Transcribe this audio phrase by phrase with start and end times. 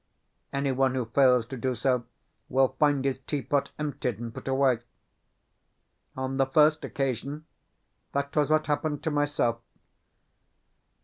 [0.51, 2.05] Anyone who fails to do so
[2.49, 4.79] will find his teapot emptied and put away.
[6.17, 7.45] On the first occasion,
[8.13, 9.59] that was what happened to myself.